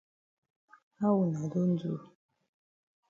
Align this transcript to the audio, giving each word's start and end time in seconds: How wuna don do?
How 0.99 1.11
wuna 1.19 1.41
don 1.53 1.69
do? 1.81 1.91